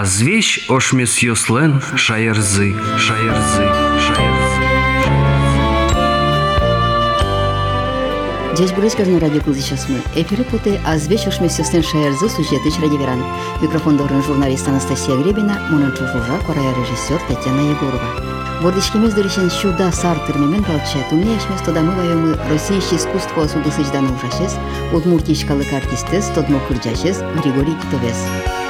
[0.00, 2.72] Азвещ ошмес йослен шаярзы,
[3.04, 3.64] шаярзы,
[4.06, 4.62] шаярзы.
[8.54, 10.00] Здесь Брызгарный радио сейчас мы.
[10.14, 13.24] Эфиры путы азвещ ошмес йослен шаярзы сюжеты радиоверан.
[13.60, 18.62] Микрофон дорын журналист Анастасия Гребина, монын чужужа, корая режиссер Татьяна Егорова.
[18.62, 24.54] Бордичкемез дөришен шуда сар тырмемен балче, туне яшмес тодамы вайомы российский искусство судысыждан ужашес,
[24.92, 28.67] удмуртийшкалык артистес, тодмо кырджашес Григорий Китовес.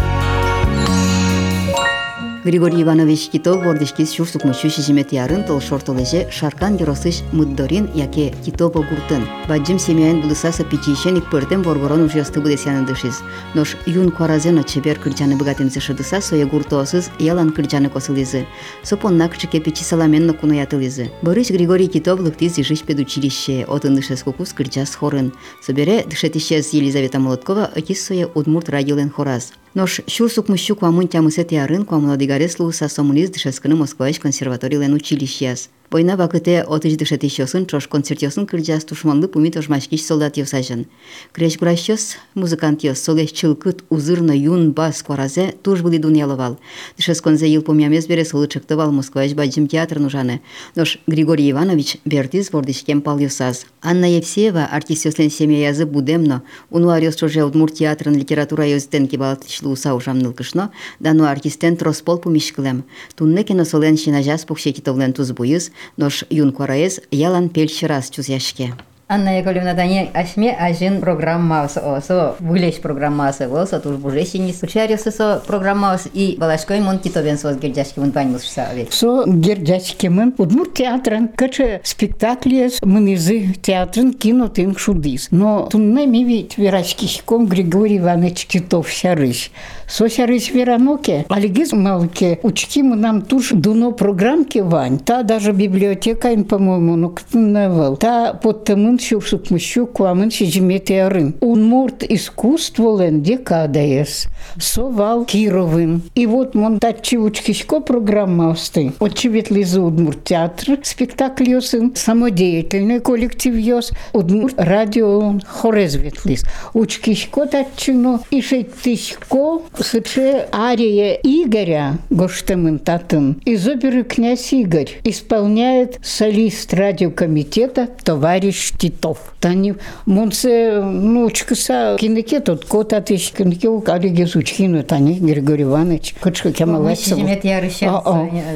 [2.49, 8.81] Григорий Иванович Китов бордишкис шурсук мучу шижимет ярын тол шортолеже шаркан геросыш мыддорин яке Китово
[8.89, 9.29] гуртын.
[9.47, 13.21] Баджим семьян будысаса пичишен икпыртен боргорон уже осты будесянын дышиз.
[13.55, 18.47] Нош юн кваразено чебер кырджаны быгатемзе шыдыса соя гуртоосыз ялан кырджаны косылизы.
[18.83, 21.11] Сопонна кычыке пичи саламенно кунаятылизы.
[21.21, 25.35] Борис Григорий Китов лыктиз ижиш педучилище, отын дышес кукус кырджас хорын.
[25.61, 29.53] Собере дышетищез Елизавета Молоткова, отис соя удмурт радиолен хораз.
[29.73, 34.23] Noș, šul su kmušću kua muntea musete arân, kua munodigareslu sa somunist și escână moscovești
[34.23, 35.69] conservatorile nu cilisias.
[35.94, 40.88] Война вакыте отыч дышатищосын чош концертьосын кырджас тушманлы пуми тошмашкиш солдат йосажын.
[41.32, 46.58] Креш гуращос музыкант йос солех чылкыт узырно юн бас кваразе туш были дуняловал.
[46.98, 50.42] Дышес конзе ил помямес бере солы чыктывал Москваеш баджим театр нужаны.
[50.74, 53.68] Нош Григорий Иванович бертиз вордишкем пал йосаз.
[53.84, 56.42] Анна Евсеева артист йослен семья язы будемно.
[56.72, 62.84] Унуариос чоже удмур театрын литература йозтен кибалтычлы уса ушамныл кышно, дану артистен троспол пумишкылем.
[63.16, 68.75] Тунне кино солен шинажас пухшекитовлен туз буйыз, Нош юн кораез ялан пельчерас чузяшке.
[69.11, 76.11] Анна Яковлевна Дани ашме ажин программасы осо вылеш программасы болса туж бужешини случариосы со программасы
[76.13, 78.93] и балашкой мон китовен сос гердяшки мон пань мусса ведь.
[78.93, 85.29] Со гердяшки мон удмур театран каче спектаклиес мынизы театран кино тын шудис.
[85.31, 89.51] Но тунне ми ведь верачкишком Григорий Иванович Китов шарыш.
[89.89, 94.99] Со шарыш вераноке, алигиз малке мы нам туж дуно программки вань.
[94.99, 101.35] Та даже библиотека, по-моему, ну кто Та под тымын шукшук мущук куамын шижимете арын.
[101.41, 104.27] Унмурт искусстволен декадаяс.
[104.61, 106.03] Совал Кировым.
[106.15, 108.93] И вот мон тачи учкишко программа осты.
[109.01, 111.93] Очевидно, за Удмурт театр спектакль йосын.
[111.95, 113.93] Самодеятельный коллектив йос.
[114.13, 116.45] Удмурт радио хорезветлис.
[116.75, 118.21] Учкишко тачино.
[118.31, 123.41] И шейтишко сыче ария Игоря Гоштемын татын.
[123.45, 129.19] Из оперы «Князь Игорь» исполняет солист радиокомитета товарищ Тит Титов.
[129.41, 129.75] Тани
[130.07, 136.53] монсе ну чкса кинеке тот кота тиш кинеке у кали гезучкину тани Григорий Иванович кочка
[136.53, 137.05] кемалась.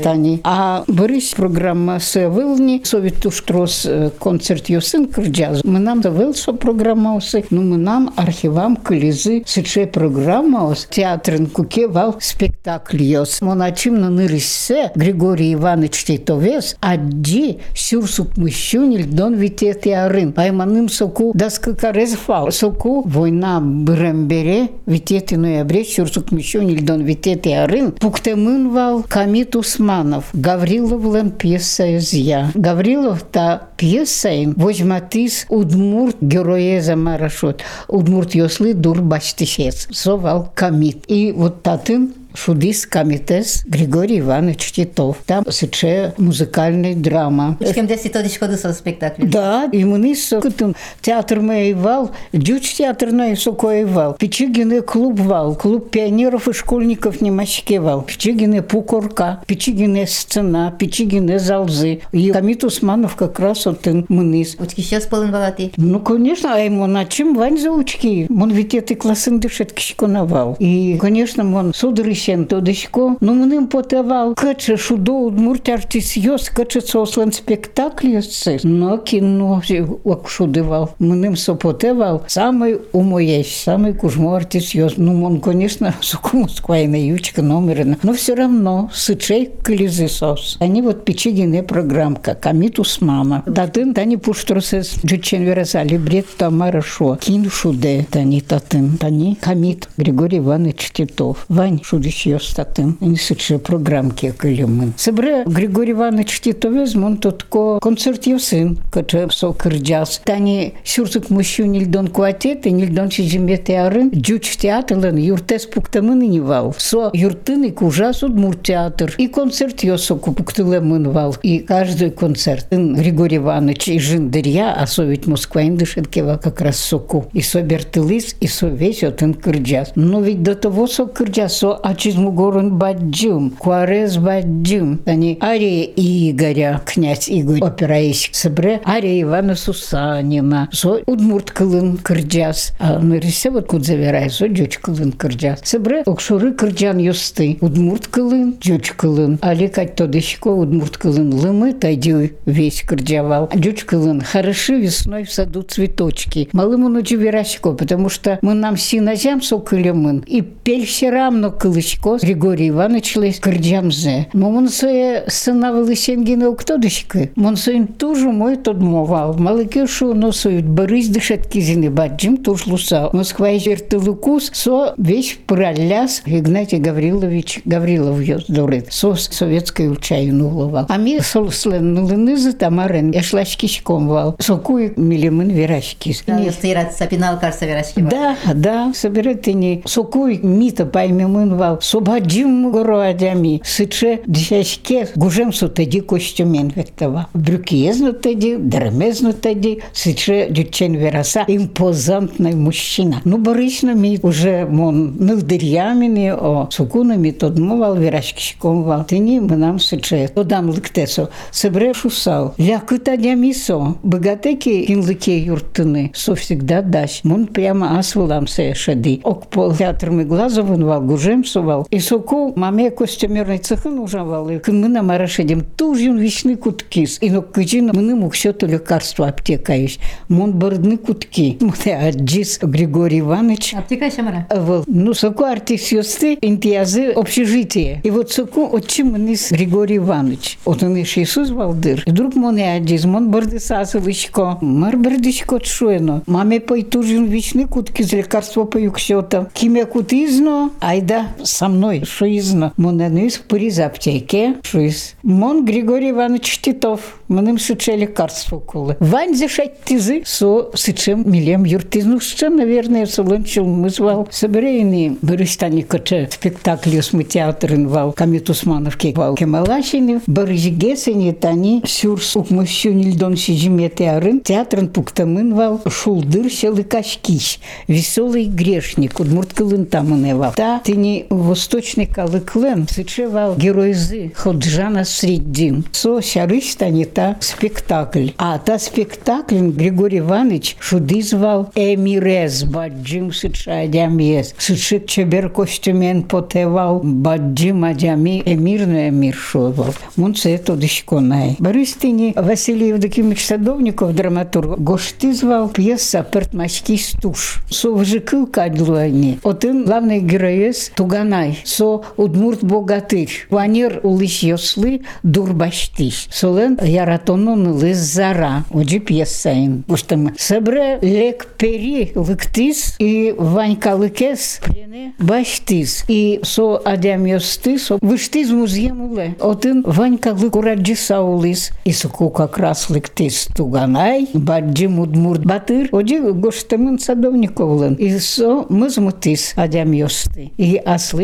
[0.02, 0.40] Тани.
[0.42, 3.86] А Борис программа с вилни совет туштрос
[4.20, 5.62] концерт юсын кырджаз.
[5.64, 7.44] Мы нам да вилсо программа усы.
[7.50, 13.40] Ну мы нам архивам кылизы сыче программа ус театрын куке вал спектакль йос.
[13.42, 22.14] Моначим на нырыссе Григорий Иванович Титовес адди сюрсук мыщуниль дон витет ярын пайманым соку даскакарез
[22.14, 22.50] фал.
[22.50, 31.04] Соку война брембере, витети ноябре, чурсук мещон ильдон витети арын, пуктемын вал Камит Усманов, Гаврилов
[31.14, 32.12] лен пьеса из.
[32.54, 37.62] Гаврилов та пьеса им возьматис удмурт героеза марашот.
[37.88, 39.88] Удмурт йослы дур баштишец.
[39.90, 41.01] Совал Камит.
[41.06, 45.18] И вот татын Шудис комитес Григорий Иванович Титов.
[45.26, 47.58] Там сече музыкальная драма.
[47.74, 49.26] Чем десять тодич ходу со спектакль?
[49.26, 55.54] Да, и мы сокутун театр мой вал, дюч театр на сокой вал, Печигины клуб вал,
[55.56, 62.00] клуб пионеров и школьников Немачке вал, Печигины пукорка, Печигины сцена, Печигины залзы.
[62.12, 64.56] И Камит Усманов как раз вот мыныс.
[64.58, 65.72] Учки сейчас полын валаты?
[65.76, 68.26] Ну, конечно, а ему на чем вань за учки?
[68.30, 70.56] Он ведь этой классын дышит кишконовал.
[70.58, 76.80] И, конечно, он сударыш Ищен тодышко, но мним потевал, каче шудо удмурт артист йос, каче
[76.80, 79.60] сослен спектакль йоси, но кіно
[80.04, 80.90] ок шудивал.
[81.00, 84.94] Мним сопотевал, самый умоєш, самый кужмо артист йос.
[84.98, 90.58] Ну, мон, конечно, суку Москвайна ючка номерна, но все равно сычей клизы сос.
[90.60, 93.42] Они вот печигине программка, камит Усмана.
[93.46, 100.38] Датын тани пуштросес, джучен веразали, бред Тамара Шо, кин шуде, тани татын, тани камит Григорий
[100.38, 101.46] Иванович Титов.
[101.48, 102.96] Вань шуде статин.
[103.00, 104.94] Они сыче программки кылымын.
[104.96, 110.20] Сыбры Григорий Иванович Титовез мон тотко концерт сын, каче со кырджас.
[110.24, 116.74] Тани сюртук мужчу нильдон куатет, нильдон чижимете арын, джуч театрлен юртес пуктамын не вал.
[116.78, 119.14] Со юртын и кужас удмур театр.
[119.18, 121.36] И концерт йосо купуктылемын вал.
[121.42, 122.66] И каждый концерт.
[122.70, 127.26] Григорий Иванович и Жиндарья, а со ведь Москва индышеткева как раз соку.
[127.32, 129.92] И со бертылыс, и со весь отын кырджас.
[129.94, 135.02] Но ведь до того со кырджас, со а Чизмугорун баджим, Куарез баджим.
[135.06, 142.72] Они Ария Игоря, князь Игорь, опера есть собре, Ария Ивана Сусанина, со удмурт кылын кырджас.
[142.80, 145.60] А нариссе вот куд заверай, со джоч кылын кырджас.
[145.62, 149.38] Собре окшуры кырджан юсты, удмурт кылын, джоч кылын.
[149.40, 153.48] Али кать тодышко удмурт кылын лымы, тайди весь кырджавал.
[153.54, 156.48] Джоч кылын, хороши весной в саду цветочки.
[156.52, 160.24] Малым он верашко, потому что мы нам си на зям сокылемын.
[160.26, 161.52] И пель все равно
[161.91, 164.27] кылычко Григорий Иванович лес кырджамзе.
[164.33, 167.29] Но он своє сына Велисенгіна Октодочки.
[167.35, 169.35] Мон своїм тужу мой тот мовал.
[169.39, 173.09] Малике шо носують Борис дишатки зіни баджим туж луса.
[173.13, 178.93] Москва і вертилукус со весь проляс Игнатий Гаврилович Гаврилов йос дурит.
[178.93, 180.85] Со советской учаю головал.
[180.89, 183.11] А ми солслен нулинизы тамарен.
[183.11, 184.35] Я шлачкичком вал.
[184.39, 186.23] Сокуй милимын верачкис.
[186.51, 188.01] Стират сапинал карса верашки.
[188.01, 196.71] Да, да, собирательні сокуй міта паймемин вал, собаджим гороадями, сиче десячке, гужем су тоді костюмен
[196.75, 197.25] вектава.
[197.33, 203.21] Брюкєзно тоді, дремезно тоді, сиче дючен вераса, імпозантний мужчина.
[203.25, 209.05] Ну, Борично мій уже мон нилдир'яміни, о сукунами тодмувал, вірашкішком вал.
[209.05, 212.53] Тині ми нам сиче, додам ликтесо, себре шусал.
[212.59, 217.23] Ляку тадя місо, богатеки кінлике юртини, со всегда дащ.
[217.23, 219.21] Мон прямо асвалам се шади.
[219.23, 221.86] Ок пол театрами глазовын вал, гужем сувал.
[221.90, 224.50] И соку маме костюмерный цехын ужавал.
[224.50, 227.18] И мы на марашедем тужин вишны куткис.
[227.20, 230.00] И но кыжин мы мог все то лекарство аптека есть.
[230.28, 231.58] Мон бордны кутки.
[231.60, 233.74] Мне аджис Григорий Иванович.
[233.74, 234.46] Аптека шамара.
[234.54, 234.84] Вол.
[234.86, 238.00] Ну, соку артисьосты интиазы общежитие.
[238.04, 240.58] И вот соку отчим нис Григорий Иванович.
[240.64, 242.02] Вот он еще Иисус Валдыр.
[242.06, 244.58] И вдруг мон и аджис, мон борды сасовичко.
[244.60, 246.22] Мар бордичко чуено.
[246.26, 249.50] Маме пой тужин вишны кутки лекарство пою ксьота.
[249.54, 252.03] Кимя кутизно, айда со мной.
[252.05, 252.71] Шо изно.
[252.77, 254.53] Моненис поріз аптеки.
[254.63, 255.15] Шо из.
[255.23, 257.19] Мон Григорий Иванович Титов.
[257.29, 258.95] Меним сиче лекарство коли.
[258.99, 262.19] Вань зашать тизи, со сичем мілем юртизну.
[262.19, 264.27] Ще, наверное, солончил ми звал.
[264.29, 268.15] Соберейни Бористані коче спектаклі ми театр інвал.
[268.15, 269.35] Кам'ят Усмановки вал.
[269.35, 270.21] Кемалашинів.
[270.27, 274.39] Борис Гесені тані сюрс укмущу нільдон сижиме театрин.
[274.39, 275.79] Театрин пуктамин вал.
[275.89, 277.59] Шулдыр сели кашкищ.
[277.87, 279.19] Веселый грешник.
[279.19, 280.53] Удмурт кылын тамыневал.
[280.55, 285.84] Та тini восточный калыклен сычевал геройзы Ходжана Среддин.
[285.92, 288.28] Со шарыштани та спектакль.
[288.38, 294.54] А та спектакль Григорий Иванович шудизвал Эмирез баджим сычадям ес.
[294.58, 299.94] Сычык чебер костюмен потевал баджим адями эмирну эмир шовал.
[300.16, 301.56] Мун це то дишконай.
[301.58, 307.58] Бористині Василий Евдокимович Садовников, драматург, гоштизвал пьеса «Пертмачки стуш».
[307.70, 309.38] Со вжикыл кадлуани.
[309.42, 310.92] Один главный героес
[311.32, 311.58] Туганай.
[311.64, 313.46] Со удмурт богатырь.
[313.48, 316.28] Ванер улыш йослы дурбаштиш.
[316.30, 318.64] Солен яратонун лыз зара.
[318.70, 319.84] Оджи пьесаин.
[319.88, 326.04] Уштам себре лек пери лыктис и ванька лыкес плене баштис.
[326.08, 329.36] И со адям йосты со выштиз музеем уле.
[329.40, 331.70] Один ванька лыкураджи саулис.
[331.84, 334.28] И соку как раз лыктис Туганай.
[334.34, 335.88] Баджи мудмурт батыр.
[335.92, 337.94] Оджи гоштамын садовниковлен.
[337.94, 340.52] И со мызмутис адям йосты.
[340.58, 341.21] И аслыштыз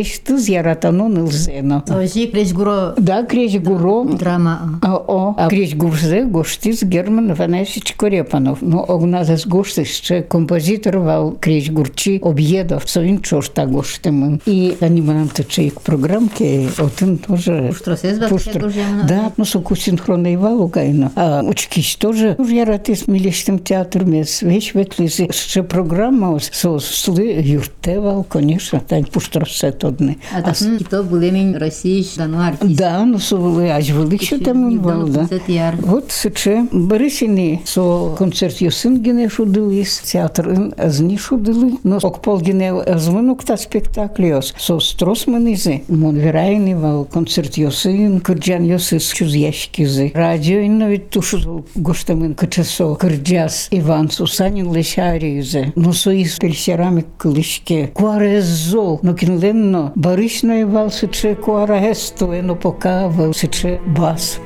[0.49, 1.83] яратанун илзено.
[1.89, 4.03] Ожи креш гуро Да, креш гуро.
[4.05, 4.79] драма.
[4.81, 8.57] А, О, а крізь гурзе гоштиz Герман Ванесич Корепанов.
[8.61, 14.39] Ну, у нас гоштиz ще композитор вал крізь гурчі об'єдав, со він чош та гоштимен.
[14.45, 17.49] І вони нам тече програмки, один теж...
[17.69, 19.01] Пуштросез бабке гужем.
[19.07, 21.11] Да, ну, соку синхронний вал гайно.
[21.15, 25.27] А очкісь теж, уж я ратис міліштим театр мес, вещь ветлизи.
[25.31, 30.15] Ще програма, со сли юртевал, конечно, тань пуштросет одне.
[30.37, 32.75] А так кито булемин Росіш дану артист.
[32.75, 35.27] Да, ну, совели, аж величе там вал, да.
[35.47, 35.75] яр.
[35.91, 44.53] От сече Борисіні со концерт Йосингіне шудились, театр зні шудили, но окполгіне звонок та спектакліос.
[44.57, 50.11] Со строс менизи, монвірайні вал концерт Йосин, кирджан Йосис чузяшкізи.
[50.15, 55.71] Радіо і навіть тушу гоштамен качасо кирджас Іван Сусанін лешарізе.
[55.75, 57.89] Ну со із пельсярами клишке.
[57.93, 64.39] Куарезо, ну кінленно, Борисної вал сече куарагесто, ено покавал сече бас.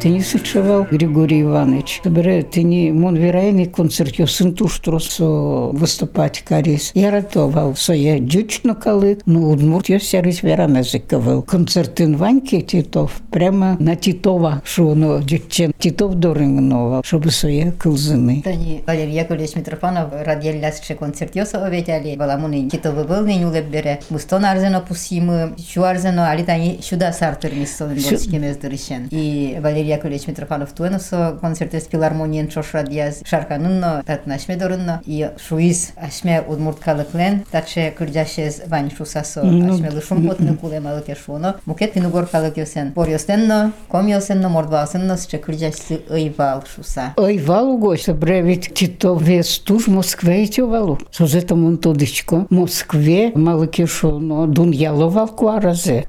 [0.00, 2.00] Ты не сычевал, Григорий Иванович.
[2.02, 5.26] Собирай, ты не мон верайный концерт, я сын туштросо
[5.72, 6.92] выступать карис.
[6.94, 11.42] Я ратовал, со я дючно калык, но удмурт я сярис верана зыковал.
[11.42, 18.40] Концертин Ваньки Титов, прямо на Титова, что оно дючен Титов дорынгновал, чтобы со я кылзыны.
[18.42, 24.00] Тани Валерий Яковлевич Митрофанов радиолясше концертиоса оветяли, баламуны китовы был не улеп бере.
[24.08, 29.08] Бустон арзено пусимы, şu арзено, али тани шуда сартыр миссовын болскемездырышен.
[29.10, 36.42] И Валерий Яковлевич Митрофанов туэносо концертес филармониен чош радиаз шарканынно, татнашме дорынно, и шуиз ашме
[36.46, 44.48] удмурткалыклен, такше кырджашез вань шусасо, ашме лышум потны кулемалыке шуно, мукет пинугор калыкесен, порьосенно, комьосенно,
[44.48, 47.14] мордвасенно, сче кырджашсы ыйвал шуса.
[47.16, 50.98] Ой, валу гость, бревит Титов вес туж Москве и валу.
[51.10, 52.46] Со зетом он тодичко.
[52.50, 56.06] Москве, малыки шо, но дун яловал куаразе.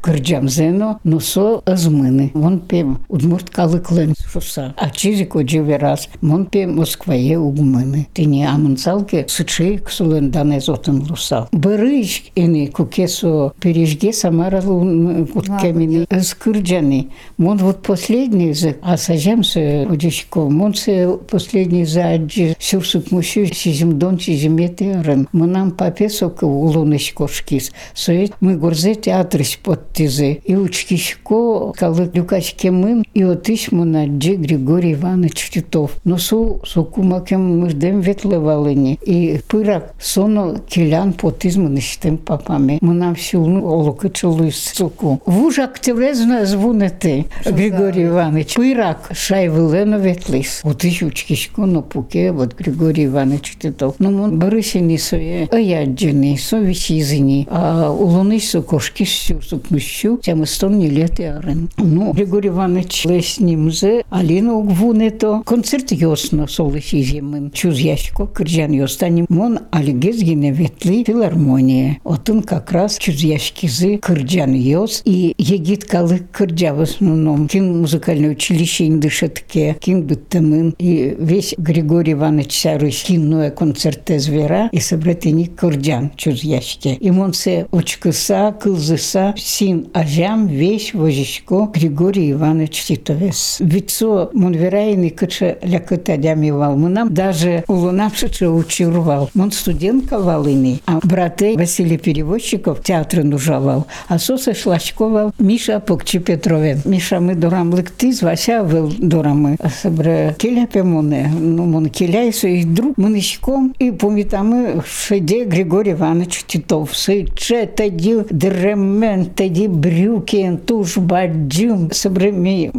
[1.04, 2.32] Но со азмыны.
[2.34, 4.74] Он пем, удмурт калыклен шуса.
[4.78, 8.08] А чизико дживерас, мон пем Москвае угмыны.
[8.14, 11.48] Ты не амынцалке, сычей ксулен дане зотын лусал.
[11.52, 16.08] Бырыч ини кукесо пережге самаралу куткемини.
[16.22, 17.10] Скырджани.
[17.38, 20.50] Мон вот последний язык, а сажемся удичко.
[20.50, 25.28] Мон се последний за аджи сюрсук мушу сизим дон сизим етерен.
[25.32, 27.72] Мынам папесок улуныш кошкис.
[27.94, 30.34] Соет мы горзе театрыш подтизе.
[30.46, 35.98] И учкишко калы люкач кемын и отыш мына джи Григорий Иванович Титов.
[36.04, 39.00] Но су сукумакем мыждем ветлевалыни.
[39.06, 42.80] И пырак соно келян потизмыныштем папаме.
[42.82, 45.22] Мынам сюлну олукы чулуис суку.
[45.26, 48.56] Вужак теврезна звунете Григорий Иванович.
[48.56, 50.62] Пырак шайвылено ветлис.
[50.64, 53.96] Вот ищу учкишко но пуке вот Григорий Иванович Титов.
[54.00, 57.48] Ну мон барышини соє аяджини, со вичизини.
[57.50, 60.18] А улуниш со кошки сю сукмущу.
[60.18, 61.70] Тям стон лети арен.
[61.78, 63.06] Ну Григорий Иванович
[63.51, 65.43] леснімзе, Аліна угвунето.
[65.45, 67.51] Концерт йосно солишізємин.
[67.55, 69.27] Чуз ящко, киржан йостанім.
[69.29, 71.97] Мон алігезгіне ветли филармония.
[72.05, 75.03] Отын как раз чуз ящкизы кырджан йос.
[75.05, 77.49] И егит калы кырджа в основном.
[77.49, 80.75] Кин музыкальное училище индышетке, кин быттымын.
[80.79, 86.95] И весь Григорий Иванович Сярыш кинуе концерте звера и собратыни кырджан чуз ящке.
[87.01, 93.40] И мон се учкыса, кылзыса, син ажам весь вожичко Григорий Иванович Титовес.
[93.60, 96.76] Вицо мон верайны кыча лякыта дямивал.
[96.76, 99.30] Мынам даже улунавшича учурвал.
[99.34, 103.88] Мон студентка валыни, а браты Василий Перевозчиков театр нужавал.
[104.08, 106.82] А соса шлачковал Миша Покчи Петровен.
[106.86, 109.58] Миша мы дорам лыктыз, Вася вел дорамы.
[109.60, 113.74] А собре келяпе моне, ну мон келяйсо и друг мынышком.
[113.80, 116.96] И помитамы шеде Григорий Иванович Титов.
[116.96, 121.92] Сыче тади дремен, тади брюкен, туш баджим.
[121.92, 122.72] Собре ми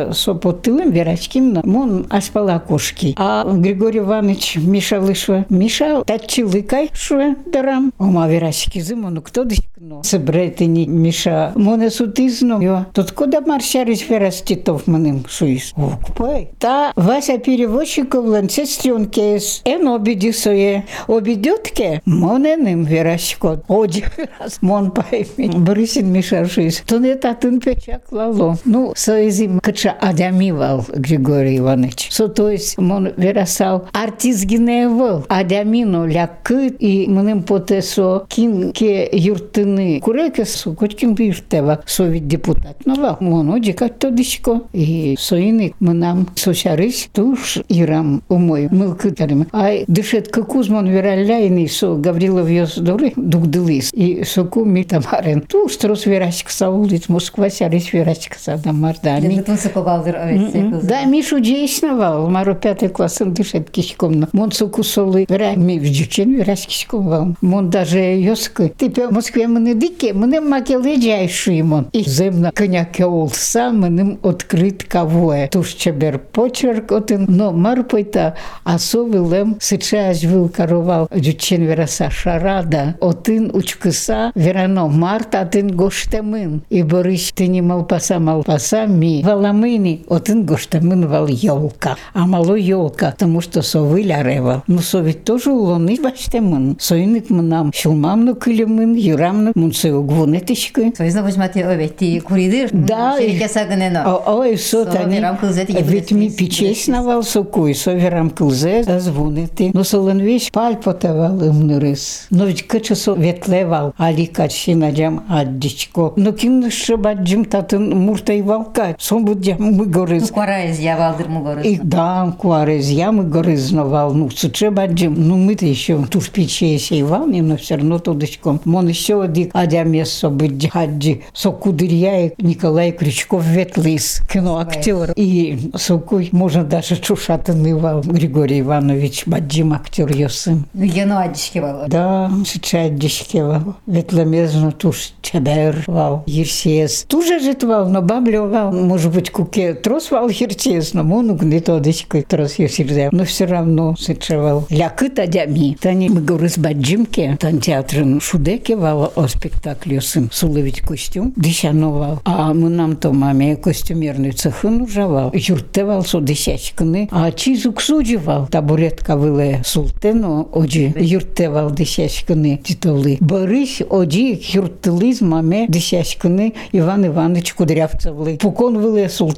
[0.00, 3.14] маке сопотылым верачким, мон аспала кошки.
[3.16, 5.46] А Григорий Иванович Миша лышва.
[5.48, 7.92] Миша тачи лыкай шуе дарам.
[7.98, 10.02] Ома верачки зиму, ну кто дышкно.
[10.02, 11.52] Собре ты не Миша.
[11.54, 12.58] Моне сутизно.
[12.60, 12.86] Йо.
[12.92, 15.72] Тут куда маршарис верас Титов маним шуис.
[15.76, 16.50] Укпай.
[16.58, 19.62] Та Вася перевозчиков ланцестрionкес.
[19.64, 20.82] Ен обиди своє.
[21.08, 22.00] Обидютке.
[22.06, 23.58] Моне ним верачко.
[23.68, 24.04] Оді
[24.40, 24.58] раз.
[24.62, 25.50] Мон пайми.
[25.58, 26.82] Борисин Миша шуис.
[26.86, 28.56] То не татын печак лало.
[28.64, 32.08] Ну, соизим кача адямивал Григорий Иванович.
[32.10, 35.24] Со то есть мон верасал артист гиневал.
[35.28, 40.00] Адямино лякыт и мыним потесо кин ке юртыны.
[40.00, 42.76] Куреке су коткин биртева совет депутат.
[42.84, 44.62] Ну ва, мон одикат тодичко.
[44.72, 49.48] И соины мынам сошарыш туш ирам умой мылкытарым.
[49.52, 53.90] Ай дышет кукуз мон вераляйный со Гаврилов Йосдоры дугдылыс.
[53.92, 55.40] И соку ми тамарен.
[55.40, 59.36] Туш трос верачка саулит Москва сярыш верачка садамардами.
[59.36, 62.28] Летун сокогалдыр оветсе Да, Мишу действовал.
[62.28, 64.26] Маро пятый класс он дышит кишком.
[64.32, 65.26] Мон сукусолы.
[65.28, 67.28] Вера, ми в дючен верась кишком вал.
[67.40, 68.72] Мон даже йоскы.
[68.76, 71.88] Ты пе в Москве мене дике, мене макелы джайши мон.
[71.92, 75.48] И земна коняке олса, менем открыт кавое.
[75.48, 77.26] Туш чебер почерк отын.
[77.28, 78.34] Но марпойта,
[78.64, 82.96] а со вилем сейчас вил каровал дючен вераса шарада.
[83.00, 86.62] Отын учкыса верано март, атын гоштемын.
[86.70, 89.22] И Борис, ты не малпаса, малпаса, ми.
[89.24, 89.59] Валамыни,
[90.08, 91.96] отын гоштемын вал елка.
[92.14, 94.62] А мало елка, потому что совы ляревал.
[94.66, 96.76] Ну, со ведь тоже улоны баштемын.
[96.80, 100.92] Соиник мынам, шулмамну кылемын, юрамну, мунсы угвунетишкы.
[100.96, 102.70] Союзно возьмате оветти куридыр.
[102.72, 104.04] Да, Шерике сагынено.
[104.06, 105.16] О- Ой, со Со тани.
[105.16, 109.70] верам кылзети ебудет Ведь ми вес- печеснавал сокуй, со верам кылзе, звонити.
[109.74, 112.26] Но солен вещь пальпотавал имнырыс.
[112.30, 116.12] Но ведь кычы со ветлевал, али качи наджам аддичко.
[116.16, 118.96] Но кин шыбаджим татын муртай валка.
[118.98, 121.78] Сон буд адя мы горыз Куарайыз явалдыр и мугорыз.
[121.82, 127.76] да, куарез ямы горызновал, ну, суче баджим, ну, мы-то еще туш пече сейвал, но все
[127.76, 128.60] равно тудочком.
[128.64, 135.12] Мон еще один адя место быть хаджи, со Кудырьяев Николай Крючков ветлис, киноактер.
[135.16, 140.64] И сокуй, можно даже чушатанывал Григорий Иванович, баджим актер йосын.
[140.72, 141.86] Ну, ено адишке бала.
[141.88, 143.76] Да, сейчас дешкевал.
[143.86, 147.04] Ветломезно туш чебер вал, ерсес.
[147.08, 148.72] Туже житвал, но баблевал.
[148.72, 153.09] Может быть, куке трос вал ерсес, но мону гнето дешкой трос ерсерзе.
[153.11, 154.65] Но все равно сычевал.
[154.69, 155.77] Лякы тадями.
[155.79, 157.37] Тани мы говорим с баджимке.
[157.39, 160.29] Тан театрын шудеке вал о спектакле сын.
[160.31, 161.33] Суловить костюм.
[161.35, 162.19] Дещановал.
[162.25, 165.31] А мы нам то маме костюмерный цехын ужавал.
[165.33, 167.07] Юртевал со десячканы.
[167.11, 168.47] А чизук судживал.
[168.47, 173.17] Табуретка выле султену оджи юртевал десячканы титулы.
[173.19, 178.37] Борис оджи юртылыз маме десячканы Иван Иванович Кудрявцевлы.
[178.37, 179.28] Пукон выле султыса.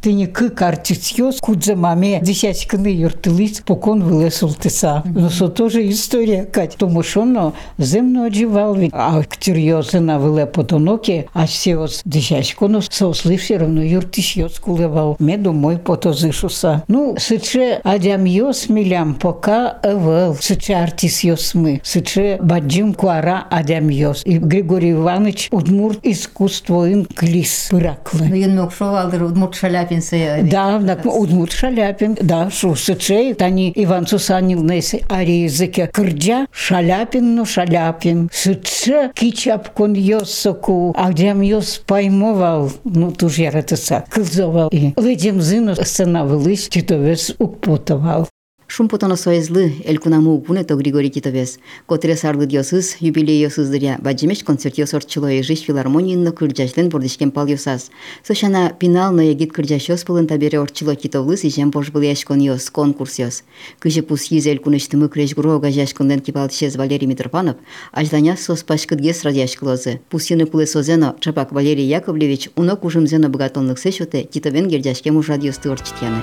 [0.00, 5.02] Ты не кы картицьёс кудзе маме десячканы юртылыз пукон выле султыса.
[5.04, 6.76] Но со тоже история, Кать.
[6.78, 8.74] Тому що но земно одживал.
[8.74, 8.90] ведь.
[8.94, 15.16] А актюрьозына выле потоноке, а сеос десячкону сосли все равно юртисьёс кулевал.
[15.18, 16.82] Ме домой потозышуса.
[16.88, 20.36] Ну, сыче адям йос милям пока эвел.
[20.40, 21.80] Сыче артис йос мы.
[21.84, 24.22] Сыче баджим куара адям йос.
[24.24, 28.26] И Григорий Иванович удмурт искусство им клис Ну, пыраклы.
[28.26, 30.42] ен мок шовалдыр Удмурт Шаляпин се.
[30.50, 37.34] Да, так удмурт Шаляпин, да, шо сыче, тани Иван Сусанил нес ари языке кырджа, Шаляпин,
[37.34, 38.28] ну Шаляпин.
[38.30, 44.68] Сыче кичапкон йос соку, адям йос поймовал, ну туж я ратыса, кылзовал.
[44.68, 48.28] И ледем зыну сцена вылыш, титовес укпотовал.
[48.74, 51.58] Шумпотоно соезлы элькунаму укпунето Григорий Китовес.
[51.84, 57.90] Котре сарды диосыз, юбилейосыздыря, баджимеш концертиос орчилое жиш филармонийно кырджашлен бордишкен палйосас.
[58.26, 63.44] Сошана пинал на егит кырджашос пылын табере орчило китовлыс ижем бош был яшкон йос, конкурсиос.
[63.78, 67.56] Кыжы пус yiz элькуныштымы крежгуро газяшконден кипалтишез Валерий Митрофанов,
[67.92, 70.00] ажданя сос пашкыдгес радяшкылозы.
[70.08, 76.22] Пусины пулы созено Чапак Валерий Яковлевич унок ужымзено богатонлык сешоте китовен гердяшкем уж радиосты орчитяны.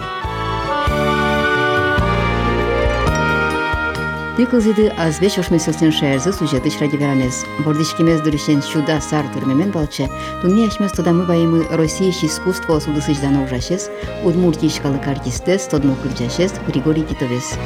[4.39, 7.43] Николзиды азбеш ошмесылсын шаярзы сюжеты радиоверанес.
[7.65, 10.07] Бордишкемез дуришен шуда сар түрмемен балче,
[10.41, 13.89] туни ашмес тодамы байымы Россия искусство судысыждана ужашес,
[14.23, 17.57] удмуртийшкалык артистес, тодму кырджашес Григорий Титовес.